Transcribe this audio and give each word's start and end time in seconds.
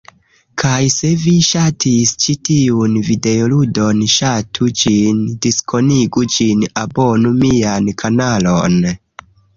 Kaj 0.59 0.85
se 0.93 1.09
vi 1.25 1.33
ŝatis 1.47 2.13
ĉi 2.23 2.35
tiun 2.49 2.95
videoludon, 3.09 4.01
ŝatu 4.15 4.71
ĝin, 4.81 5.19
diskonigu 5.47 6.25
ĝin, 6.37 6.67
abonu 6.87 7.35
mian 7.45 7.93
kanalon. 8.05 8.81